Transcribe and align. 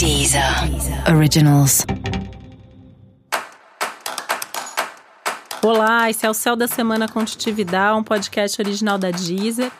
Deezer 0.00 0.42
Originals. 1.14 1.84
Olá, 5.62 6.08
esse 6.08 6.24
é 6.24 6.30
o 6.30 6.32
Céu 6.32 6.56
da 6.56 6.66
Semana 6.66 7.06
Contitividade, 7.06 7.98
um 7.98 8.02
podcast 8.02 8.62
original 8.62 8.96
da 8.96 9.10
Deezer. 9.10 9.70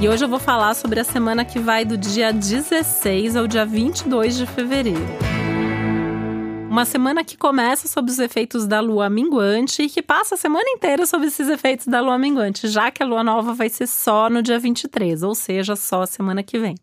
E 0.00 0.08
hoje 0.08 0.24
eu 0.24 0.28
vou 0.30 0.38
falar 0.38 0.72
sobre 0.72 1.00
a 1.00 1.04
semana 1.04 1.44
que 1.44 1.58
vai 1.58 1.84
do 1.84 1.98
dia 1.98 2.32
16 2.32 3.36
ao 3.36 3.46
dia 3.46 3.66
22 3.66 4.38
de 4.38 4.46
fevereiro. 4.46 5.06
Uma 6.70 6.86
semana 6.86 7.22
que 7.22 7.36
começa 7.36 7.86
sob 7.88 8.10
os 8.10 8.18
efeitos 8.18 8.66
da 8.66 8.80
lua 8.80 9.10
minguante 9.10 9.82
e 9.82 9.90
que 9.90 10.00
passa 10.00 10.34
a 10.34 10.38
semana 10.38 10.64
inteira 10.70 11.04
sob 11.04 11.26
esses 11.26 11.46
efeitos 11.46 11.86
da 11.86 12.00
lua 12.00 12.16
minguante, 12.16 12.68
já 12.68 12.90
que 12.90 13.02
a 13.02 13.06
lua 13.06 13.22
nova 13.22 13.52
vai 13.52 13.68
ser 13.68 13.86
só 13.86 14.30
no 14.30 14.42
dia 14.42 14.58
23, 14.58 15.22
ou 15.22 15.34
seja, 15.34 15.76
só 15.76 16.00
a 16.00 16.06
semana 16.06 16.42
que 16.42 16.58
vem. 16.58 16.74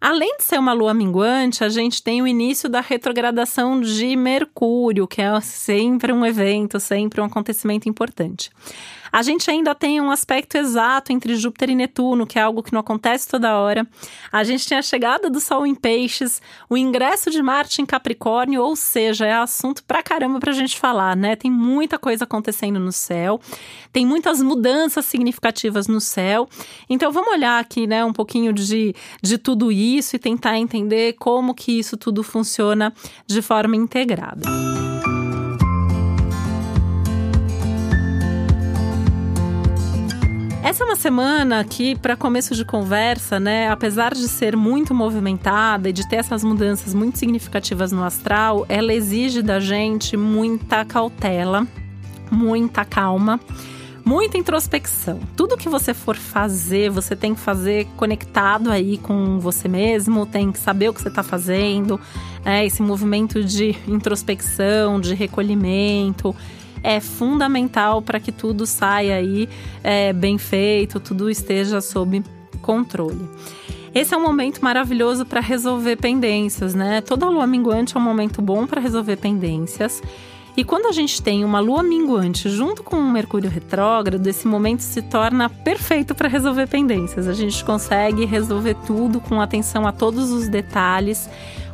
Além 0.00 0.38
de 0.38 0.44
ser 0.44 0.58
uma 0.58 0.72
lua 0.72 0.94
minguante, 0.94 1.62
a 1.62 1.68
gente 1.68 2.02
tem 2.02 2.22
o 2.22 2.26
início 2.26 2.70
da 2.70 2.80
retrogradação 2.80 3.78
de 3.80 4.16
Mercúrio, 4.16 5.06
que 5.06 5.20
é 5.20 5.40
sempre 5.42 6.10
um 6.10 6.24
evento, 6.24 6.80
sempre 6.80 7.20
um 7.20 7.24
acontecimento 7.24 7.86
importante. 7.86 8.50
A 9.12 9.22
gente 9.22 9.50
ainda 9.50 9.74
tem 9.74 10.00
um 10.00 10.10
aspecto 10.10 10.56
exato 10.56 11.12
entre 11.12 11.34
Júpiter 11.36 11.70
e 11.70 11.74
Netuno, 11.74 12.26
que 12.26 12.38
é 12.38 12.42
algo 12.42 12.62
que 12.62 12.72
não 12.72 12.80
acontece 12.80 13.28
toda 13.28 13.58
hora. 13.58 13.86
A 14.30 14.44
gente 14.44 14.68
tem 14.68 14.78
a 14.78 14.82
chegada 14.82 15.28
do 15.28 15.40
Sol 15.40 15.66
em 15.66 15.74
Peixes, 15.74 16.40
o 16.68 16.76
ingresso 16.76 17.30
de 17.30 17.42
Marte 17.42 17.82
em 17.82 17.86
Capricórnio, 17.86 18.62
ou 18.62 18.76
seja, 18.76 19.26
é 19.26 19.32
assunto 19.32 19.82
pra 19.84 20.02
caramba 20.02 20.38
pra 20.38 20.52
gente 20.52 20.78
falar, 20.78 21.16
né? 21.16 21.36
Tem 21.36 21.50
muita 21.50 21.98
coisa 21.98 22.24
acontecendo 22.24 22.78
no 22.78 22.92
céu, 22.92 23.40
tem 23.92 24.06
muitas 24.06 24.40
mudanças 24.40 25.04
significativas 25.04 25.86
no 25.86 26.00
céu. 26.00 26.48
Então 26.88 27.10
vamos 27.12 27.32
olhar 27.32 27.58
aqui, 27.58 27.86
né, 27.86 28.04
um 28.04 28.12
pouquinho 28.12 28.52
de, 28.52 28.94
de 29.22 29.38
tudo 29.38 29.72
isso 29.72 30.16
e 30.16 30.18
tentar 30.18 30.58
entender 30.58 31.14
como 31.14 31.54
que 31.54 31.78
isso 31.78 31.96
tudo 31.96 32.22
funciona 32.22 32.92
de 33.26 33.42
forma 33.42 33.76
integrada. 33.76 34.48
Essa 40.62 40.84
é 40.84 40.86
uma 40.86 40.96
semana 40.96 41.64
que, 41.64 41.96
para 41.96 42.14
começo 42.14 42.54
de 42.54 42.64
conversa, 42.64 43.40
né, 43.40 43.68
apesar 43.70 44.12
de 44.12 44.28
ser 44.28 44.54
muito 44.56 44.94
movimentada 44.94 45.88
e 45.88 45.92
de 45.92 46.06
ter 46.06 46.16
essas 46.16 46.44
mudanças 46.44 46.92
muito 46.92 47.18
significativas 47.18 47.90
no 47.92 48.04
astral, 48.04 48.66
ela 48.68 48.92
exige 48.92 49.40
da 49.40 49.58
gente 49.58 50.16
muita 50.18 50.84
cautela, 50.84 51.66
muita 52.30 52.84
calma 52.84 53.40
muita 54.04 54.38
introspecção. 54.38 55.20
Tudo 55.36 55.56
que 55.56 55.68
você 55.68 55.94
for 55.94 56.16
fazer, 56.16 56.90
você 56.90 57.14
tem 57.14 57.34
que 57.34 57.40
fazer 57.40 57.86
conectado 57.96 58.70
aí 58.70 58.98
com 58.98 59.38
você 59.38 59.68
mesmo, 59.68 60.26
tem 60.26 60.50
que 60.50 60.58
saber 60.58 60.88
o 60.88 60.94
que 60.94 61.00
você 61.00 61.08
está 61.08 61.22
fazendo, 61.22 62.00
né? 62.44 62.66
Esse 62.66 62.82
movimento 62.82 63.44
de 63.44 63.76
introspecção, 63.86 65.00
de 65.00 65.14
recolhimento, 65.14 66.34
é 66.82 67.00
fundamental 67.00 68.00
para 68.02 68.20
que 68.20 68.32
tudo 68.32 68.66
saia 68.66 69.16
aí 69.16 69.48
é, 69.82 70.12
bem 70.12 70.38
feito, 70.38 71.00
tudo 71.00 71.30
esteja 71.30 71.80
sob 71.80 72.22
controle. 72.62 73.28
Esse 73.94 74.14
é 74.14 74.16
um 74.16 74.22
momento 74.22 74.60
maravilhoso 74.62 75.26
para 75.26 75.40
resolver 75.40 75.96
pendências, 75.96 76.74
né? 76.74 77.00
Toda 77.00 77.28
lua 77.28 77.46
minguante 77.46 77.96
é 77.96 78.00
um 78.00 78.02
momento 78.02 78.40
bom 78.40 78.66
para 78.66 78.80
resolver 78.80 79.16
pendências. 79.16 80.00
E 80.56 80.64
quando 80.64 80.86
a 80.86 80.92
gente 80.92 81.22
tem 81.22 81.44
uma 81.44 81.60
lua 81.60 81.82
minguante 81.82 82.48
junto 82.48 82.82
com 82.82 82.96
um 82.96 83.10
Mercúrio 83.10 83.50
retrógrado, 83.50 84.26
esse 84.26 84.46
momento 84.46 84.80
se 84.80 85.00
torna 85.00 85.48
perfeito 85.48 86.14
para 86.14 86.28
resolver 86.28 86.66
pendências. 86.66 87.26
A 87.26 87.32
gente 87.32 87.64
consegue 87.64 88.24
resolver 88.24 88.76
tudo 88.86 89.20
com 89.20 89.40
atenção 89.40 89.86
a 89.86 89.92
todos 89.92 90.30
os 90.30 90.48
detalhes 90.48 91.28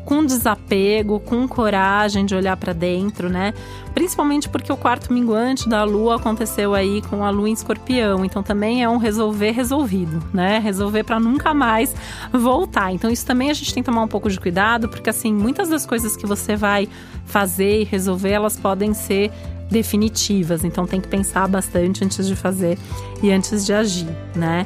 com 0.06 0.24
desapego, 0.24 1.18
com 1.18 1.46
coragem 1.48 2.24
de 2.24 2.34
olhar 2.34 2.56
para 2.56 2.72
dentro, 2.72 3.28
né? 3.28 3.52
Principalmente 3.92 4.48
porque 4.48 4.72
o 4.72 4.76
quarto 4.76 5.12
minguante 5.12 5.68
da 5.68 5.82
lua 5.82 6.14
aconteceu 6.14 6.74
aí 6.74 7.02
com 7.02 7.24
a 7.24 7.30
lua 7.30 7.48
em 7.48 7.52
escorpião, 7.52 8.24
então 8.24 8.40
também 8.40 8.84
é 8.84 8.88
um 8.88 8.98
resolver 8.98 9.50
resolvido, 9.50 10.22
né? 10.32 10.60
Resolver 10.60 11.02
para 11.02 11.18
nunca 11.18 11.52
mais 11.52 11.92
voltar. 12.32 12.92
Então 12.92 13.10
isso 13.10 13.26
também 13.26 13.50
a 13.50 13.54
gente 13.54 13.74
tem 13.74 13.82
que 13.82 13.90
tomar 13.90 14.02
um 14.02 14.08
pouco 14.08 14.30
de 14.30 14.38
cuidado, 14.38 14.88
porque 14.88 15.10
assim, 15.10 15.34
muitas 15.34 15.68
das 15.68 15.84
coisas 15.84 16.16
que 16.16 16.24
você 16.24 16.54
vai 16.54 16.88
fazer 17.24 17.80
e 17.80 17.84
resolver, 17.84 18.30
elas 18.30 18.56
podem 18.56 18.94
ser 18.94 19.32
definitivas, 19.68 20.62
então 20.62 20.86
tem 20.86 21.00
que 21.00 21.08
pensar 21.08 21.48
bastante 21.48 22.04
antes 22.04 22.28
de 22.28 22.36
fazer 22.36 22.78
e 23.20 23.32
antes 23.32 23.66
de 23.66 23.72
agir, 23.72 24.06
né? 24.36 24.64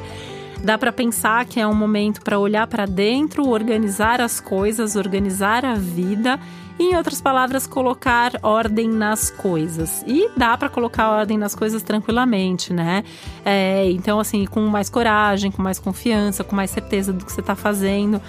Dá 0.63 0.77
para 0.77 0.91
pensar 0.91 1.45
que 1.45 1.59
é 1.59 1.65
um 1.65 1.73
momento 1.73 2.21
para 2.21 2.37
olhar 2.37 2.67
para 2.67 2.85
dentro, 2.85 3.49
organizar 3.49 4.21
as 4.21 4.39
coisas, 4.39 4.95
organizar 4.95 5.65
a 5.65 5.73
vida 5.73 6.39
e, 6.77 6.91
em 6.91 6.95
outras 6.95 7.19
palavras, 7.19 7.65
colocar 7.65 8.33
ordem 8.43 8.87
nas 8.87 9.31
coisas. 9.31 10.03
E 10.05 10.29
dá 10.37 10.55
para 10.55 10.69
colocar 10.69 11.09
ordem 11.09 11.37
nas 11.37 11.55
coisas 11.55 11.81
tranquilamente, 11.81 12.71
né? 12.73 13.03
É, 13.43 13.89
então, 13.91 14.19
assim, 14.19 14.45
com 14.45 14.61
mais 14.67 14.89
coragem, 14.89 15.51
com 15.51 15.63
mais 15.63 15.79
confiança, 15.79 16.43
com 16.43 16.55
mais 16.55 16.69
certeza 16.69 17.11
do 17.11 17.25
que 17.25 17.31
você 17.31 17.41
está 17.41 17.55
fazendo. 17.55 18.21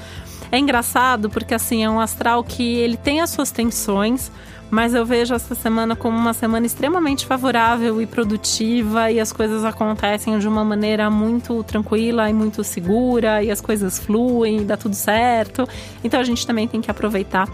É 0.52 0.58
engraçado 0.58 1.28
porque, 1.28 1.54
assim, 1.54 1.82
é 1.82 1.90
um 1.90 1.98
astral 1.98 2.44
que 2.44 2.76
ele 2.76 2.96
tem 2.96 3.20
as 3.20 3.30
suas 3.30 3.50
tensões 3.50 4.30
mas 4.72 4.94
eu 4.94 5.04
vejo 5.04 5.34
essa 5.34 5.54
semana 5.54 5.94
como 5.94 6.16
uma 6.16 6.32
semana 6.32 6.64
extremamente 6.64 7.26
favorável 7.26 8.00
e 8.00 8.06
produtiva 8.06 9.10
e 9.10 9.20
as 9.20 9.30
coisas 9.30 9.66
acontecem 9.66 10.38
de 10.38 10.48
uma 10.48 10.64
maneira 10.64 11.10
muito 11.10 11.62
tranquila 11.62 12.30
e 12.30 12.32
muito 12.32 12.64
segura 12.64 13.42
e 13.42 13.50
as 13.50 13.60
coisas 13.60 13.98
fluem, 13.98 14.64
dá 14.64 14.74
tudo 14.74 14.94
certo. 14.94 15.68
Então 16.02 16.18
a 16.18 16.24
gente 16.24 16.46
também 16.46 16.66
tem 16.66 16.80
que 16.80 16.90
aproveitar 16.90 17.46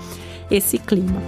esse 0.49 0.79
clima. 0.79 1.21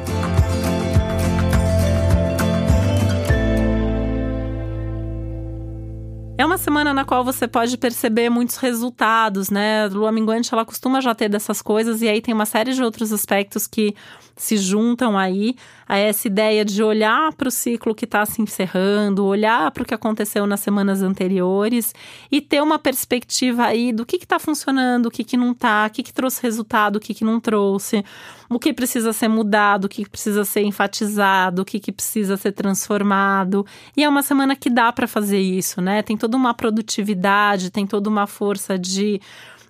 Semana 6.61 6.93
na 6.95 7.05
qual 7.05 7.25
você 7.25 7.49
pode 7.49 7.77
perceber 7.77 8.29
muitos 8.31 8.57
resultados, 8.57 9.51
né? 9.51 9.85
A 9.85 9.89
lua 9.89 10.13
minguante, 10.13 10.53
ela 10.53 10.65
costuma 10.65 11.01
já 11.01 11.15
ter 11.15 11.29
dessas 11.29 11.61
coisas, 11.63 12.03
e 12.03 12.09
aí 12.09 12.21
tem 12.21 12.35
uma 12.35 12.47
série 12.47 12.73
de 12.73 12.83
outros 12.83 13.13
aspectos 13.13 13.67
que 13.67 13.95
se 14.37 14.57
juntam 14.57 15.19
aí 15.19 15.57
a 15.91 15.99
essa 15.99 16.29
ideia 16.29 16.65
de 16.65 16.85
olhar 16.85 17.33
para 17.33 17.49
o 17.49 17.51
ciclo 17.51 17.97
que 17.97 18.05
está 18.05 18.25
se 18.25 18.41
encerrando, 18.41 19.25
olhar 19.25 19.73
para 19.73 19.83
o 19.83 19.85
que 19.85 19.93
aconteceu 19.93 20.47
nas 20.47 20.61
semanas 20.61 21.03
anteriores 21.03 21.93
e 22.31 22.41
ter 22.41 22.63
uma 22.63 22.79
perspectiva 22.79 23.65
aí 23.65 23.93
do 23.93 24.07
que 24.07 24.15
está 24.15 24.39
funcionando, 24.39 25.07
o 25.07 25.11
que, 25.11 25.25
que 25.25 25.37
não 25.37 25.51
está, 25.51 25.89
o 25.89 25.91
que, 25.91 26.05
que 26.05 26.13
trouxe 26.13 26.41
resultado, 26.45 26.95
o 26.95 27.01
que, 27.01 27.13
que 27.13 27.25
não 27.25 27.41
trouxe, 27.41 28.05
o 28.49 28.57
que 28.57 28.73
precisa 28.73 29.13
ser 29.13 29.27
mudado, 29.27 29.87
o 29.87 29.89
que 29.89 30.09
precisa 30.09 30.45
ser 30.45 30.63
enfatizado, 30.63 31.63
o 31.63 31.65
que, 31.65 31.81
que 31.81 31.91
precisa 31.91 32.37
ser 32.37 32.53
transformado. 32.53 33.67
E 33.97 34.05
é 34.05 34.09
uma 34.09 34.23
semana 34.23 34.55
que 34.55 34.71
dá 34.71 34.93
para 34.93 35.09
fazer 35.09 35.41
isso, 35.41 35.81
né? 35.81 36.03
Tem 36.03 36.17
toda 36.17 36.37
uma 36.37 36.55
produtividade, 36.55 37.69
tem 37.69 37.85
toda 37.85 38.09
uma 38.09 38.29
força 38.29 38.79
de 38.79 39.21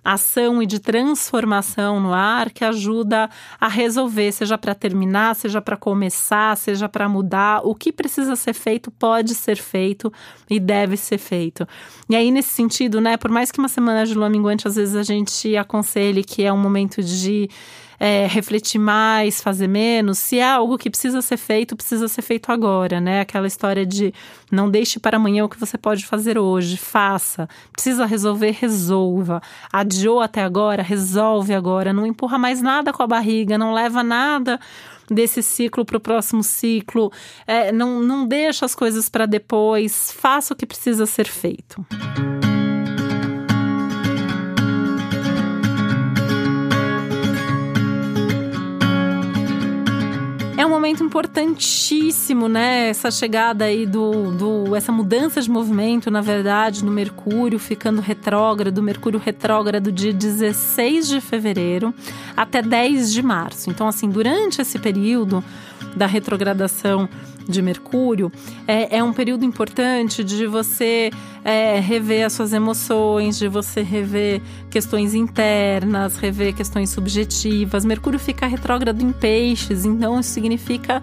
ação 0.03 0.61
e 0.61 0.65
de 0.65 0.79
transformação 0.79 1.99
no 1.99 2.13
ar 2.13 2.49
que 2.49 2.65
ajuda 2.65 3.29
a 3.59 3.67
resolver, 3.67 4.31
seja 4.31 4.57
para 4.57 4.73
terminar, 4.73 5.35
seja 5.35 5.61
para 5.61 5.77
começar, 5.77 6.57
seja 6.57 6.89
para 6.89 7.07
mudar. 7.07 7.61
O 7.63 7.75
que 7.75 7.91
precisa 7.91 8.35
ser 8.35 8.53
feito 8.53 8.89
pode 8.91 9.35
ser 9.35 9.57
feito 9.57 10.11
e 10.49 10.59
deve 10.59 10.97
ser 10.97 11.17
feito. 11.17 11.67
E 12.09 12.15
aí, 12.15 12.31
nesse 12.31 12.49
sentido, 12.49 12.99
né, 12.99 13.15
por 13.15 13.29
mais 13.29 13.51
que 13.51 13.59
uma 13.59 13.67
semana 13.67 14.05
de 14.05 14.13
lua 14.13 14.29
minguante, 14.29 14.67
às 14.67 14.75
vezes 14.75 14.95
a 14.95 15.03
gente 15.03 15.55
aconselhe 15.55 16.23
que 16.23 16.43
é 16.43 16.51
um 16.51 16.57
momento 16.57 17.03
de 17.03 17.49
é, 18.03 18.25
refletir 18.25 18.79
mais, 18.79 19.39
fazer 19.39 19.67
menos. 19.67 20.17
Se 20.17 20.39
é 20.39 20.51
algo 20.51 20.75
que 20.75 20.89
precisa 20.89 21.21
ser 21.21 21.37
feito, 21.37 21.75
precisa 21.75 22.07
ser 22.07 22.23
feito 22.23 22.51
agora, 22.51 22.99
né? 22.99 23.21
Aquela 23.21 23.45
história 23.45 23.85
de 23.85 24.11
não 24.51 24.71
deixe 24.71 24.99
para 24.99 25.17
amanhã 25.17 25.45
o 25.45 25.49
que 25.49 25.59
você 25.59 25.77
pode 25.77 26.03
fazer 26.03 26.35
hoje, 26.35 26.77
faça. 26.77 27.47
Precisa 27.71 28.07
resolver, 28.07 28.57
resolva. 28.59 29.39
Adiou 29.71 30.19
até 30.19 30.41
agora, 30.41 30.81
resolve 30.81 31.53
agora. 31.53 31.93
Não 31.93 32.03
empurra 32.03 32.39
mais 32.39 32.59
nada 32.59 32.91
com 32.91 33.03
a 33.03 33.07
barriga, 33.07 33.55
não 33.55 33.71
leva 33.71 34.01
nada 34.01 34.59
desse 35.07 35.43
ciclo 35.43 35.85
para 35.85 35.97
o 35.97 35.99
próximo 35.99 36.41
ciclo. 36.41 37.11
É, 37.45 37.71
não, 37.71 37.99
não 38.01 38.25
deixa 38.25 38.65
as 38.65 38.73
coisas 38.73 39.09
para 39.09 39.27
depois. 39.27 40.11
Faça 40.11 40.55
o 40.55 40.57
que 40.57 40.65
precisa 40.65 41.05
ser 41.05 41.27
feito. 41.27 41.85
Momento 50.81 51.03
importantíssimo, 51.03 52.49
né? 52.49 52.89
Essa 52.89 53.11
chegada 53.11 53.65
aí 53.65 53.85
do, 53.85 54.31
do. 54.31 54.75
essa 54.75 54.91
mudança 54.91 55.39
de 55.39 55.49
movimento, 55.49 56.09
na 56.09 56.21
verdade, 56.21 56.83
no 56.83 56.91
Mercúrio 56.91 57.59
ficando 57.59 58.01
retrógrado, 58.01 58.81
Mercúrio 58.81 59.21
retrógrado 59.23 59.91
de 59.91 60.11
16 60.11 61.07
de 61.07 61.21
fevereiro 61.21 61.93
até 62.35 62.63
10 62.63 63.13
de 63.13 63.21
março. 63.21 63.69
Então, 63.69 63.87
assim, 63.87 64.09
durante 64.09 64.59
esse 64.59 64.79
período 64.79 65.43
da 65.95 66.07
retrogradação 66.07 67.07
de 67.47 67.61
Mercúrio, 67.61 68.31
é, 68.67 68.97
é 68.97 69.03
um 69.03 69.13
período 69.13 69.45
importante 69.45 70.23
de 70.23 70.45
você 70.47 71.11
é, 71.43 71.79
rever 71.79 72.25
as 72.25 72.33
suas 72.33 72.53
emoções, 72.53 73.37
de 73.37 73.47
você 73.47 73.81
rever 73.81 74.41
questões 74.69 75.13
internas, 75.13 76.15
rever 76.15 76.53
questões 76.53 76.89
subjetivas. 76.89 77.85
Mercúrio 77.85 78.19
fica 78.19 78.47
retrógrado 78.47 79.01
em 79.01 79.11
peixes, 79.11 79.85
então 79.85 80.19
isso 80.19 80.29
significa 80.29 81.01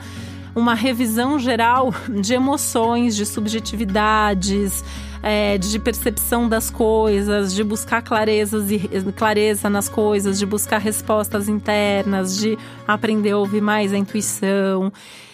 uma 0.55 0.75
revisão 0.75 1.39
geral 1.39 1.95
de 2.21 2.35
emoções, 2.35 3.15
de 3.15 3.25
subjetividades, 3.25 4.85
é, 5.23 5.59
de 5.59 5.79
percepção 5.79 6.49
das 6.49 6.71
coisas, 6.71 7.55
de 7.55 7.63
buscar 7.65 8.03
clarezas 8.03 8.71
e, 8.71 8.79
clareza 9.17 9.69
nas 9.69 9.89
coisas, 9.89 10.39
de 10.39 10.47
buscar 10.47 10.79
respostas 10.79 11.49
internas, 11.49 12.37
de 12.37 12.59
aprender 12.87 13.33
a 13.33 13.39
ouvir 13.39 13.61
mais 13.61 13.93
a 13.93 13.99
intuição 13.99 14.93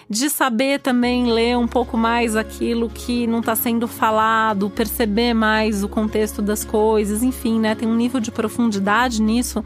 de 0.08 0.28
saber 0.28 0.80
também 0.80 1.32
ler 1.32 1.56
um 1.56 1.66
pouco 1.66 1.96
mais 1.96 2.36
aquilo 2.36 2.88
que 2.88 3.26
não 3.26 3.40
está 3.40 3.56
sendo 3.56 3.88
falado, 3.88 4.70
perceber 4.70 5.34
mais 5.34 5.82
o 5.82 5.88
contexto 5.88 6.42
das 6.42 6.64
coisas, 6.64 7.22
enfim, 7.22 7.58
né? 7.58 7.74
Tem 7.74 7.88
um 7.88 7.96
nível 7.96 8.20
de 8.20 8.30
profundidade 8.30 9.22
nisso 9.22 9.64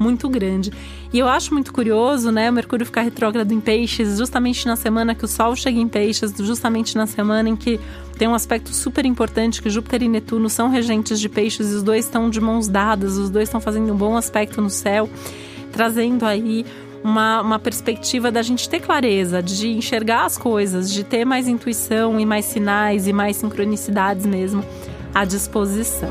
muito 0.00 0.30
grande. 0.30 0.72
E 1.12 1.18
eu 1.18 1.28
acho 1.28 1.52
muito 1.52 1.74
curioso, 1.74 2.32
né, 2.32 2.48
o 2.48 2.52
Mercúrio 2.52 2.86
ficar 2.86 3.02
retrógrado 3.02 3.52
em 3.52 3.60
Peixes, 3.60 4.16
justamente 4.16 4.66
na 4.66 4.74
semana 4.74 5.14
que 5.14 5.24
o 5.24 5.28
Sol 5.28 5.54
chega 5.54 5.78
em 5.78 5.86
Peixes, 5.86 6.32
justamente 6.38 6.96
na 6.96 7.06
semana 7.06 7.50
em 7.50 7.56
que 7.56 7.78
tem 8.16 8.26
um 8.26 8.34
aspecto 8.34 8.72
super 8.72 9.04
importante 9.04 9.60
que 9.60 9.68
Júpiter 9.68 10.02
e 10.02 10.08
Netuno 10.08 10.48
são 10.48 10.70
regentes 10.70 11.20
de 11.20 11.28
Peixes 11.28 11.70
e 11.70 11.74
os 11.74 11.82
dois 11.82 12.06
estão 12.06 12.30
de 12.30 12.40
mãos 12.40 12.66
dadas, 12.66 13.18
os 13.18 13.28
dois 13.28 13.48
estão 13.48 13.60
fazendo 13.60 13.92
um 13.92 13.96
bom 13.96 14.16
aspecto 14.16 14.62
no 14.62 14.70
céu, 14.70 15.08
trazendo 15.70 16.24
aí 16.24 16.64
uma, 17.02 17.40
uma 17.40 17.58
perspectiva 17.58 18.30
da 18.30 18.42
gente 18.42 18.68
ter 18.68 18.80
clareza, 18.80 19.42
de 19.42 19.68
enxergar 19.68 20.24
as 20.24 20.36
coisas, 20.36 20.92
de 20.92 21.04
ter 21.04 21.24
mais 21.24 21.48
intuição 21.48 22.18
e 22.20 22.26
mais 22.26 22.44
sinais 22.44 23.06
e 23.06 23.12
mais 23.12 23.36
sincronicidades 23.36 24.26
mesmo 24.26 24.64
à 25.14 25.24
disposição. 25.24 26.10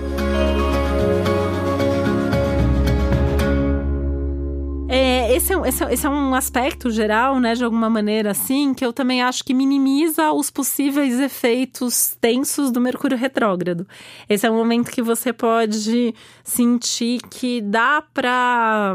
esse, 5.40 5.54
é, 5.54 5.68
esse, 5.68 5.84
é, 5.84 5.94
esse 5.94 6.06
é 6.06 6.10
um 6.10 6.36
aspecto 6.36 6.92
geral, 6.92 7.40
né, 7.40 7.54
de 7.54 7.64
alguma 7.64 7.90
maneira 7.90 8.32
assim, 8.32 8.74
que 8.74 8.86
eu 8.86 8.94
também 8.94 9.24
acho 9.24 9.44
que 9.44 9.54
minimiza 9.54 10.32
os 10.32 10.50
possíveis 10.50 11.20
efeitos 11.20 12.16
tensos 12.20 12.72
do 12.72 12.82
Mercúrio 12.82 13.18
retrógrado. 13.18 13.88
Esse 14.28 14.46
é 14.46 14.52
um 14.52 14.58
momento 14.58 14.92
que 14.92 15.02
você 15.02 15.34
pode 15.34 16.14
sentir 16.44 17.22
que 17.30 17.62
dá 17.62 18.04
para 18.14 18.94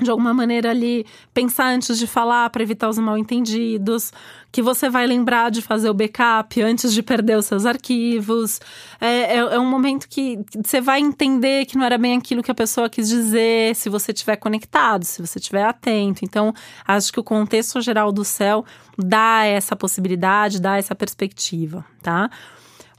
de 0.00 0.10
alguma 0.10 0.34
maneira 0.34 0.70
ali 0.70 1.06
pensar 1.32 1.68
antes 1.68 1.98
de 1.98 2.06
falar 2.06 2.50
para 2.50 2.62
evitar 2.62 2.88
os 2.88 2.98
mal 2.98 3.16
entendidos, 3.16 4.12
que 4.50 4.60
você 4.60 4.90
vai 4.90 5.06
lembrar 5.06 5.50
de 5.50 5.62
fazer 5.62 5.88
o 5.88 5.94
backup 5.94 6.60
antes 6.60 6.92
de 6.92 7.02
perder 7.02 7.38
os 7.38 7.46
seus 7.46 7.64
arquivos. 7.64 8.60
É, 9.00 9.06
é, 9.06 9.36
é, 9.36 9.58
um 9.58 9.68
momento 9.68 10.08
que 10.08 10.40
você 10.64 10.80
vai 10.80 11.00
entender 11.00 11.64
que 11.66 11.76
não 11.76 11.84
era 11.84 11.96
bem 11.96 12.16
aquilo 12.16 12.42
que 12.42 12.50
a 12.50 12.54
pessoa 12.54 12.90
quis 12.90 13.08
dizer, 13.08 13.74
se 13.76 13.88
você 13.88 14.10
estiver 14.12 14.36
conectado, 14.36 15.04
se 15.04 15.24
você 15.24 15.38
estiver 15.38 15.64
atento. 15.64 16.24
Então, 16.24 16.52
acho 16.86 17.12
que 17.12 17.20
o 17.20 17.24
contexto 17.24 17.80
geral 17.80 18.10
do 18.10 18.24
céu 18.24 18.64
dá 18.98 19.44
essa 19.44 19.76
possibilidade, 19.76 20.60
dá 20.60 20.76
essa 20.76 20.94
perspectiva, 20.94 21.84
tá? 22.02 22.30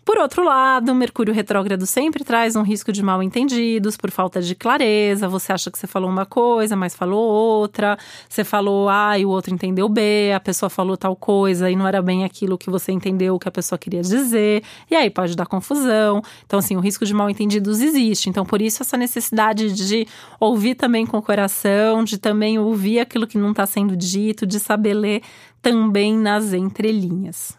Por 0.05 0.19
outro 0.19 0.43
lado, 0.43 0.93
Mercúrio 0.93 1.33
retrógrado 1.33 1.83
sempre 1.87 2.23
traz 2.23 2.55
um 2.55 2.61
risco 2.61 2.91
de 2.91 3.01
mal 3.01 3.23
entendidos 3.23 3.97
por 3.97 4.11
falta 4.11 4.39
de 4.39 4.53
clareza. 4.53 5.27
Você 5.27 5.51
acha 5.51 5.71
que 5.71 5.79
você 5.79 5.87
falou 5.87 6.07
uma 6.07 6.27
coisa, 6.27 6.75
mas 6.75 6.93
falou 6.93 7.27
outra. 7.27 7.97
Você 8.29 8.43
falou 8.43 8.87
A 8.87 9.17
e 9.17 9.25
o 9.25 9.29
outro 9.29 9.51
entendeu 9.51 9.89
B. 9.89 10.31
A 10.31 10.39
pessoa 10.39 10.69
falou 10.69 10.95
tal 10.95 11.15
coisa 11.15 11.71
e 11.71 11.75
não 11.75 11.87
era 11.87 12.03
bem 12.03 12.23
aquilo 12.23 12.55
que 12.55 12.69
você 12.69 12.91
entendeu 12.91 13.39
que 13.39 13.47
a 13.47 13.51
pessoa 13.51 13.79
queria 13.79 14.03
dizer. 14.03 14.61
E 14.91 14.95
aí 14.95 15.09
pode 15.09 15.35
dar 15.35 15.47
confusão. 15.47 16.21
Então, 16.45 16.59
assim, 16.59 16.75
o 16.75 16.79
risco 16.81 17.03
de 17.03 17.13
mal 17.13 17.27
entendidos 17.27 17.81
existe. 17.81 18.29
Então, 18.29 18.45
por 18.45 18.61
isso, 18.61 18.83
essa 18.83 18.97
necessidade 18.97 19.73
de 19.73 20.07
ouvir 20.39 20.75
também 20.75 21.07
com 21.07 21.17
o 21.17 21.21
coração, 21.21 22.03
de 22.03 22.19
também 22.19 22.59
ouvir 22.59 22.99
aquilo 22.99 23.25
que 23.25 23.39
não 23.39 23.49
está 23.49 23.65
sendo 23.65 23.95
dito, 23.97 24.45
de 24.45 24.59
saber 24.59 24.93
ler 24.93 25.23
também 25.63 26.15
nas 26.15 26.53
entrelinhas 26.53 27.57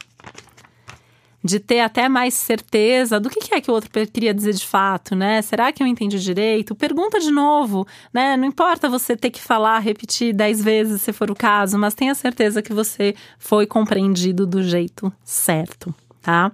de 1.46 1.60
ter 1.60 1.81
até 1.81 2.08
mais 2.08 2.34
certeza 2.34 3.20
do 3.20 3.31
que 3.31 3.54
é 3.54 3.60
que 3.60 3.70
o 3.70 3.75
outro 3.75 3.88
queria 4.12 4.34
dizer 4.34 4.52
de 4.52 4.66
fato, 4.66 5.14
né? 5.14 5.40
Será 5.40 5.72
que 5.72 5.82
eu 5.82 5.87
entendi 5.87 6.19
direito? 6.19 6.75
Pergunta 6.75 7.20
de 7.20 7.31
novo, 7.31 7.87
né? 8.12 8.37
Não 8.37 8.44
importa 8.44 8.88
você 8.88 9.16
ter 9.16 9.31
que 9.31 9.40
falar, 9.40 9.78
repetir 9.78 10.34
dez 10.34 10.62
vezes 10.62 11.00
se 11.00 11.12
for 11.12 11.31
o 11.31 11.34
caso, 11.34 11.78
mas 11.78 11.94
tenha 11.94 12.14
certeza 12.14 12.60
que 12.60 12.75
você 12.75 13.14
foi 13.38 13.66
compreendido 13.66 14.46
do 14.46 14.62
jeito 14.62 15.12
certo, 15.25 15.94
tá? 16.20 16.50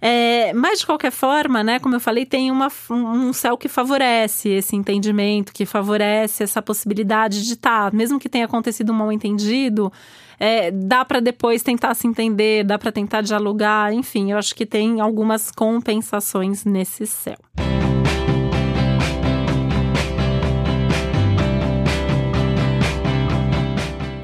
É, 0.00 0.52
mas 0.52 0.80
de 0.80 0.86
qualquer 0.86 1.10
forma, 1.10 1.64
né, 1.64 1.78
como 1.78 1.94
eu 1.94 2.00
falei, 2.00 2.26
tem 2.26 2.50
uma, 2.50 2.68
um 2.90 3.32
céu 3.32 3.56
que 3.56 3.66
favorece 3.66 4.50
esse 4.50 4.76
entendimento, 4.76 5.52
que 5.52 5.64
favorece 5.64 6.44
essa 6.44 6.60
possibilidade 6.60 7.44
de 7.44 7.54
estar, 7.54 7.90
tá, 7.90 7.96
mesmo 7.96 8.18
que 8.18 8.28
tenha 8.28 8.44
acontecido 8.44 8.92
um 8.92 8.94
mal 8.94 9.10
entendido, 9.10 9.90
é, 10.38 10.70
dá 10.70 11.04
para 11.04 11.20
depois 11.20 11.62
tentar 11.62 11.94
se 11.94 12.06
entender, 12.06 12.64
dá 12.64 12.78
para 12.78 12.92
tentar 12.92 13.20
dialogar, 13.22 13.92
enfim, 13.92 14.32
eu 14.32 14.38
acho 14.38 14.54
que 14.54 14.66
tem 14.66 15.00
algumas 15.00 15.50
compensações 15.50 16.64
nesse 16.64 17.06
céu. 17.06 17.36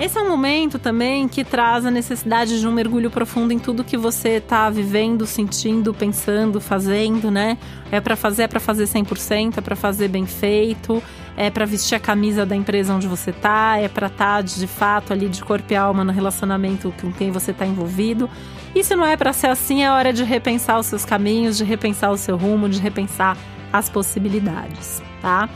Esse 0.02 0.18
é 0.18 0.20
um 0.20 0.28
momento 0.28 0.80
também 0.80 1.28
que 1.28 1.44
traz 1.44 1.86
a 1.86 1.90
necessidade 1.90 2.58
de 2.58 2.66
um 2.66 2.72
mergulho 2.72 3.08
profundo 3.08 3.52
em 3.52 3.58
tudo 3.60 3.84
que 3.84 3.96
você 3.96 4.30
está 4.30 4.68
vivendo, 4.68 5.24
sentindo, 5.24 5.94
pensando, 5.94 6.60
fazendo, 6.60 7.30
né? 7.30 7.56
É 7.88 8.00
para 8.00 8.16
fazer, 8.16 8.42
é 8.42 8.48
para 8.48 8.58
fazer 8.58 8.82
100%, 8.82 9.58
é 9.58 9.60
para 9.60 9.76
fazer 9.76 10.08
bem 10.08 10.26
feito, 10.26 11.00
é 11.36 11.50
para 11.50 11.64
vestir 11.64 11.94
a 11.94 12.00
camisa 12.00 12.44
da 12.44 12.56
empresa 12.56 12.92
onde 12.92 13.06
você 13.06 13.30
tá, 13.30 13.78
é 13.78 13.86
para 13.86 14.08
estar 14.08 14.38
tá, 14.38 14.40
de 14.42 14.66
fato 14.66 15.12
ali 15.12 15.28
de 15.28 15.40
corpo 15.44 15.72
e 15.72 15.76
alma 15.76 16.02
no 16.02 16.10
relacionamento 16.10 16.92
com 17.00 17.12
quem 17.12 17.30
você 17.30 17.52
está 17.52 17.64
envolvido. 17.64 18.28
E 18.74 18.82
se 18.82 18.96
não 18.96 19.06
é 19.06 19.16
para 19.16 19.32
ser 19.32 19.50
assim, 19.50 19.84
é 19.84 19.90
hora 19.92 20.12
de 20.12 20.24
repensar 20.24 20.80
os 20.80 20.86
seus 20.86 21.04
caminhos, 21.04 21.56
de 21.56 21.62
repensar 21.62 22.10
o 22.10 22.18
seu 22.18 22.36
rumo, 22.36 22.68
de 22.68 22.80
repensar 22.80 23.38
as 23.72 23.88
possibilidades, 23.88 25.00
tá? 25.20 25.48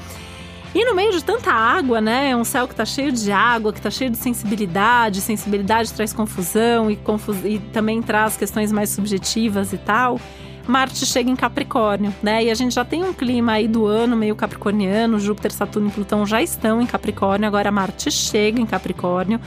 E 0.76 0.84
no 0.84 0.94
meio 0.94 1.11
de 1.11 1.25
tanta 1.25 1.50
água, 1.50 2.02
né? 2.02 2.32
É 2.32 2.37
um 2.37 2.44
céu 2.44 2.69
que 2.69 2.75
tá 2.75 2.84
cheio 2.84 3.11
de 3.11 3.32
água, 3.32 3.73
que 3.73 3.81
tá 3.81 3.90
cheio 3.90 4.11
de 4.11 4.19
sensibilidade. 4.19 5.23
Sensibilidade 5.23 5.90
traz 5.90 6.12
confusão 6.12 6.90
e, 6.90 6.96
confus... 6.96 7.38
e 7.46 7.58
também 7.73 8.02
traz 8.02 8.37
questões 8.37 8.70
mais 8.70 8.90
subjetivas 8.90 9.73
e 9.73 9.78
tal. 9.78 10.20
Marte 10.67 11.06
chega 11.06 11.31
em 11.31 11.34
Capricórnio, 11.34 12.14
né? 12.23 12.44
E 12.44 12.50
a 12.50 12.55
gente 12.55 12.75
já 12.75 12.84
tem 12.84 13.02
um 13.02 13.14
clima 13.14 13.52
aí 13.52 13.67
do 13.67 13.87
ano 13.87 14.14
meio 14.14 14.37
capricorniano, 14.37 15.19
Júpiter, 15.19 15.50
Saturno 15.50 15.88
e 15.88 15.93
Plutão 15.93 16.26
já 16.26 16.43
estão 16.43 16.82
em 16.82 16.87
Capricórnio, 16.87 17.48
agora 17.48 17.72
Marte 17.72 18.10
chega 18.10 18.60
em 18.60 18.67
Capricórnio, 18.67 19.41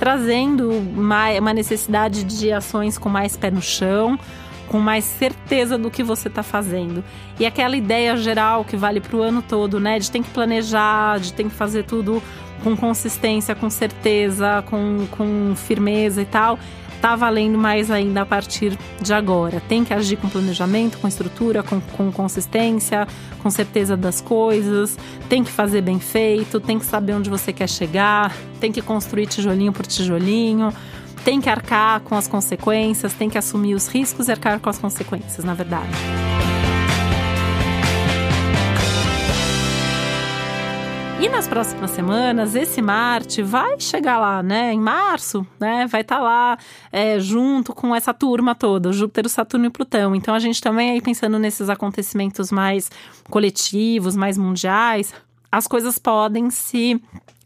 trazendo 0.00 0.68
uma, 0.68 1.30
uma 1.38 1.54
necessidade 1.54 2.24
de 2.24 2.50
ações 2.50 2.98
com 2.98 3.08
mais 3.08 3.36
pé 3.36 3.52
no 3.52 3.62
chão, 3.62 4.18
com 4.72 4.80
mais 4.80 5.04
certeza 5.04 5.76
do 5.76 5.90
que 5.90 6.02
você 6.02 6.28
está 6.28 6.42
fazendo. 6.42 7.04
E 7.38 7.44
aquela 7.44 7.76
ideia 7.76 8.16
geral 8.16 8.64
que 8.64 8.74
vale 8.74 9.02
para 9.02 9.14
o 9.14 9.20
ano 9.20 9.42
todo, 9.42 9.78
né? 9.78 9.98
De 9.98 10.10
tem 10.10 10.22
que 10.22 10.30
planejar, 10.30 11.20
de 11.20 11.34
tem 11.34 11.46
que 11.46 11.54
fazer 11.54 11.84
tudo 11.84 12.22
com 12.64 12.74
consistência, 12.74 13.54
com 13.54 13.68
certeza, 13.68 14.64
com, 14.70 15.06
com 15.10 15.52
firmeza 15.54 16.22
e 16.22 16.24
tal, 16.24 16.58
tá 17.02 17.14
valendo 17.16 17.58
mais 17.58 17.90
ainda 17.90 18.22
a 18.22 18.26
partir 18.26 18.78
de 19.00 19.12
agora. 19.12 19.60
Tem 19.68 19.84
que 19.84 19.92
agir 19.92 20.16
com 20.16 20.28
planejamento, 20.28 20.96
com 20.98 21.08
estrutura, 21.08 21.62
com, 21.62 21.78
com 21.80 22.10
consistência, 22.10 23.06
com 23.42 23.50
certeza 23.50 23.94
das 23.94 24.20
coisas, 24.20 24.96
tem 25.28 25.44
que 25.44 25.50
fazer 25.50 25.82
bem 25.82 25.98
feito, 25.98 26.60
tem 26.60 26.78
que 26.78 26.86
saber 26.86 27.14
onde 27.14 27.28
você 27.28 27.52
quer 27.52 27.68
chegar, 27.68 28.34
tem 28.60 28.72
que 28.72 28.80
construir 28.80 29.26
tijolinho 29.26 29.72
por 29.72 29.84
tijolinho 29.84 30.72
tem 31.24 31.40
que 31.40 31.48
arcar 31.48 32.00
com 32.00 32.14
as 32.14 32.26
consequências, 32.26 33.14
tem 33.14 33.30
que 33.30 33.38
assumir 33.38 33.74
os 33.74 33.86
riscos 33.86 34.28
e 34.28 34.32
arcar 34.32 34.58
com 34.60 34.68
as 34.68 34.78
consequências, 34.78 35.44
na 35.44 35.54
verdade. 35.54 35.90
E 41.20 41.28
nas 41.28 41.46
próximas 41.46 41.92
semanas, 41.92 42.56
esse 42.56 42.82
Marte 42.82 43.42
vai 43.42 43.78
chegar 43.78 44.18
lá, 44.18 44.42
né? 44.42 44.72
Em 44.72 44.80
março, 44.80 45.46
né? 45.60 45.86
Vai 45.86 46.00
estar 46.00 46.16
tá 46.16 46.20
lá 46.20 46.58
é, 46.90 47.20
junto 47.20 47.72
com 47.72 47.94
essa 47.94 48.12
turma 48.12 48.56
toda, 48.56 48.92
Júpiter, 48.92 49.28
Saturno 49.28 49.66
e 49.66 49.70
Plutão. 49.70 50.16
Então 50.16 50.34
a 50.34 50.40
gente 50.40 50.60
também 50.60 50.90
aí 50.90 51.00
pensando 51.00 51.38
nesses 51.38 51.68
acontecimentos 51.68 52.50
mais 52.50 52.90
coletivos, 53.30 54.16
mais 54.16 54.36
mundiais, 54.36 55.14
as 55.52 55.68
coisas 55.68 55.96
podem 55.96 56.50
se 56.50 57.00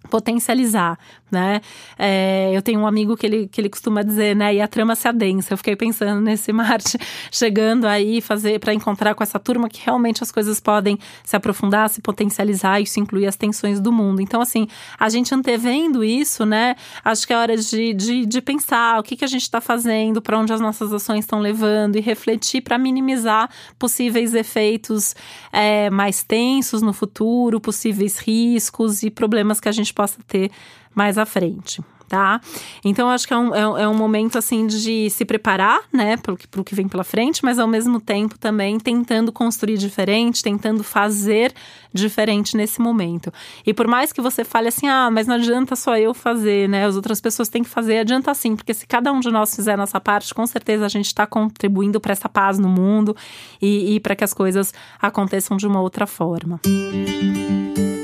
potencializar, 0.07 0.99
né? 1.31 1.61
É, 1.99 2.51
eu 2.55 2.63
tenho 2.63 2.81
um 2.81 2.87
amigo 2.87 3.17
que 3.17 3.27
ele, 3.27 3.49
que 3.49 3.61
ele 3.61 3.69
costuma 3.69 4.03
dizer, 4.03 4.35
né? 4.35 4.55
E 4.55 4.61
a 4.61 4.69
trama 4.69 4.95
se 4.95 5.09
adensa. 5.09 5.53
Eu 5.53 5.59
fiquei 5.59 5.77
pensando 5.77 6.21
nesse 6.21 6.53
Marte 6.53 6.99
chegando 7.31 7.87
aí 7.87 8.21
fazer 8.21 8.59
para 8.61 8.73
encontrar 8.73 9.15
com 9.15 9.23
essa 9.23 9.39
turma 9.39 9.69
que 9.69 9.81
realmente 9.85 10.23
as 10.23 10.31
coisas 10.31 10.61
podem 10.61 10.99
se 11.25 11.37
aprofundar, 11.37 11.89
se 11.89 12.01
potencializar. 12.01 12.81
Isso 12.81 13.01
inclui 13.01 13.27
as 13.27 13.37
tensões 13.37 13.81
do 13.81 13.93
mundo. 13.93 14.21
Então, 14.21 14.41
assim, 14.41 14.69
a 14.99 15.09
gente 15.09 15.35
antevendo 15.35 16.05
isso, 16.05 16.45
né? 16.47 16.77
Acho 17.05 17.27
que 17.27 17.33
é 17.33 17.37
hora 17.37 17.57
de, 17.57 17.95
de, 17.95 18.27
de 18.27 18.41
pensar 18.41 19.01
o 19.01 19.03
que, 19.03 19.17
que 19.17 19.25
a 19.25 19.29
gente 19.29 19.43
está 19.43 19.61
fazendo, 19.61 20.23
para 20.23 20.39
onde 20.39 20.53
as 20.53 20.61
nossas 20.61 20.93
ações 20.93 21.21
estão 21.21 21.41
levando 21.41 21.97
e 21.97 22.01
refletir 22.01 22.61
para 22.61 22.79
minimizar 22.79 23.51
possíveis 23.79 24.35
efeitos 24.35 25.15
é, 25.53 25.91
mais 25.91 26.23
tensos 26.23 26.83
no 26.83 26.93
futuro, 26.93 27.61
possíveis 27.61 28.19
riscos 28.19 29.03
e 29.03 29.11
problemas 29.11 29.61
que 29.61 29.69
a 29.69 29.73
gente 29.73 29.93
possa 29.97 30.19
ter 30.29 30.51
mais 30.95 31.19
à 31.19 31.27
frente 31.27 31.83
tá? 32.09 32.41
Então, 32.85 33.09
acho 33.09 33.27
que 33.27 33.35
é 33.35 33.37
um, 33.37 33.55
é, 33.55 33.83
é 33.83 33.89
um 33.89 33.95
momento, 33.95 34.39
assim, 34.39 34.67
de 34.67 35.11
se 35.11 35.25
preparar, 35.25 35.81
né, 35.93 36.17
para 36.17 36.33
o 36.33 36.65
que 36.65 36.75
vem 36.75 36.89
pela 36.89 37.05
frente, 37.05 37.45
mas 37.45 37.59
ao 37.59 37.67
mesmo 37.67 38.01
tempo 38.01 38.39
também 38.39 38.79
tentando 38.79 39.33
construir 39.33 39.77
diferente, 39.77 40.43
tentando 40.43 40.85
fazer 40.85 41.53
diferente 41.93 42.57
nesse 42.57 42.81
momento. 42.81 43.33
E 43.67 43.73
por 43.73 43.87
mais 43.87 44.13
que 44.13 44.21
você 44.21 44.45
fale 44.45 44.69
assim, 44.69 44.87
ah, 44.89 45.11
mas 45.11 45.27
não 45.27 45.35
adianta 45.35 45.75
só 45.75 45.97
eu 45.97 46.15
fazer, 46.15 46.69
né, 46.69 46.87
as 46.87 46.97
outras 46.97 47.21
pessoas 47.21 47.49
têm 47.49 47.63
que 47.63 47.69
fazer, 47.69 47.99
adianta 47.99 48.33
sim, 48.35 48.55
porque 48.55 48.75
se 48.75 48.87
cada 48.87 49.13
um 49.13 49.21
de 49.21 49.31
nós 49.31 49.55
fizer 49.55 49.73
a 49.73 49.77
nossa 49.77 50.01
parte, 50.01 50.33
com 50.35 50.47
certeza 50.47 50.87
a 50.87 50.89
gente 50.89 51.07
está 51.07 51.27
contribuindo 51.27 52.01
para 52.01 52.13
essa 52.13 52.29
paz 52.29 52.59
no 52.59 52.69
mundo 52.69 53.17
e, 53.61 53.97
e 53.97 54.01
para 54.01 54.15
que 54.15 54.25
as 54.25 54.35
coisas 54.35 54.73
aconteçam 55.01 55.57
de 55.57 55.67
uma 55.67 55.81
outra 55.81 56.07
forma. 56.07 56.61
Música 56.67 57.96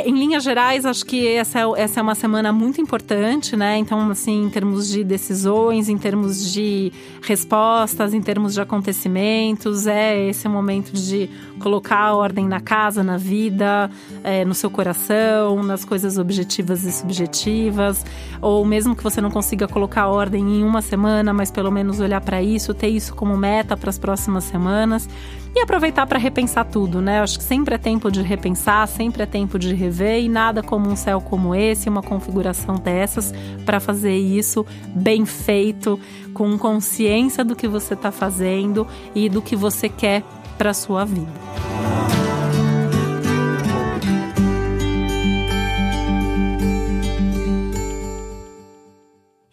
É, 0.00 0.08
em 0.08 0.18
linhas 0.18 0.42
gerais, 0.42 0.86
acho 0.86 1.04
que 1.04 1.26
essa 1.28 1.60
é, 1.60 1.82
essa 1.82 2.00
é 2.00 2.02
uma 2.02 2.14
semana 2.14 2.52
muito 2.52 2.80
importante, 2.80 3.54
né? 3.56 3.76
Então, 3.76 4.10
assim, 4.10 4.44
em 4.44 4.48
termos 4.48 4.88
de 4.88 5.04
decisões, 5.04 5.88
em 5.88 5.98
termos 5.98 6.52
de 6.52 6.92
respostas, 7.22 8.14
em 8.14 8.20
termos 8.22 8.54
de 8.54 8.60
acontecimentos, 8.60 9.86
é 9.86 10.28
esse 10.28 10.48
momento 10.48 10.92
de 10.92 11.28
colocar 11.60 11.98
a 11.98 12.14
ordem 12.16 12.48
na 12.48 12.58
casa, 12.58 13.04
na 13.04 13.16
vida, 13.16 13.88
é, 14.24 14.44
no 14.44 14.54
seu 14.54 14.70
coração, 14.70 15.62
nas 15.62 15.84
coisas 15.84 16.18
objetivas 16.18 16.84
e 16.84 16.90
subjetivas, 16.90 18.04
ou 18.40 18.64
mesmo 18.64 18.96
que 18.96 19.04
você 19.04 19.20
não 19.20 19.30
consiga 19.30 19.68
colocar 19.68 20.08
ordem 20.08 20.60
em 20.60 20.64
uma 20.64 20.82
semana, 20.82 21.32
mas 21.32 21.50
pelo 21.50 21.70
menos 21.70 22.00
olhar 22.00 22.20
para 22.20 22.42
isso, 22.42 22.74
ter 22.74 22.88
isso 22.88 23.14
como 23.14 23.36
meta 23.36 23.76
para 23.76 23.90
as 23.90 23.98
próximas 23.98 24.44
semanas 24.44 25.08
e 25.54 25.60
aproveitar 25.60 26.06
para 26.06 26.18
repensar 26.18 26.64
tudo, 26.64 27.00
né? 27.00 27.20
Acho 27.20 27.38
que 27.38 27.44
sempre 27.44 27.74
é 27.74 27.78
tempo 27.78 28.10
de 28.10 28.22
repensar, 28.22 28.86
sempre 28.86 29.22
é 29.22 29.26
tempo 29.26 29.58
de 29.58 29.74
rever 29.74 30.22
e 30.22 30.28
nada 30.28 30.62
como 30.62 30.88
um 30.88 30.96
céu 30.96 31.20
como 31.20 31.54
esse, 31.54 31.88
uma 31.88 32.02
configuração 32.02 32.76
dessas 32.76 33.32
para 33.66 33.80
fazer 33.80 34.16
isso 34.16 34.64
bem 34.94 35.26
feito, 35.26 35.98
com 36.32 36.56
consciência 36.56 37.44
do 37.44 37.56
que 37.56 37.66
você 37.66 37.94
está 37.94 38.12
fazendo 38.12 38.86
e 39.14 39.28
do 39.28 39.42
que 39.42 39.56
você 39.56 39.88
quer 39.88 40.22
para 40.56 40.72
sua 40.72 41.04
vida. 41.04 41.49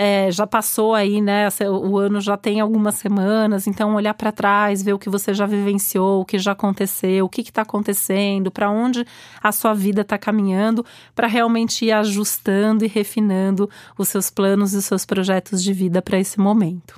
é, 0.01 0.31
já 0.31 0.47
passou 0.47 0.95
aí, 0.95 1.19
né? 1.19 1.49
O 1.69 1.97
ano 1.97 2.21
já 2.21 2.37
tem 2.37 2.61
algumas 2.61 2.95
semanas, 2.95 3.67
então 3.67 3.95
olhar 3.95 4.13
para 4.13 4.31
trás, 4.31 4.81
ver 4.81 4.93
o 4.93 4.99
que 4.99 5.09
você 5.09 5.33
já 5.33 5.45
vivenciou, 5.45 6.21
o 6.21 6.25
que 6.25 6.39
já 6.39 6.53
aconteceu, 6.53 7.25
o 7.25 7.29
que 7.29 7.41
está 7.41 7.63
acontecendo, 7.63 8.49
para 8.49 8.69
onde 8.69 9.05
a 9.43 9.51
sua 9.51 9.73
vida 9.73 9.99
está 9.99 10.17
caminhando, 10.17 10.85
para 11.13 11.27
realmente 11.27 11.83
ir 11.83 11.91
ajustando 11.91 12.85
e 12.85 12.87
refinando 12.87 13.69
os 13.97 14.07
seus 14.07 14.29
planos 14.29 14.73
e 14.73 14.77
os 14.77 14.85
seus 14.85 15.05
projetos 15.05 15.61
de 15.61 15.73
vida 15.73 16.01
para 16.01 16.17
esse 16.17 16.39
momento. 16.39 16.97